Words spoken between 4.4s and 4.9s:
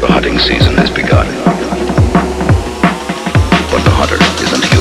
isn't human.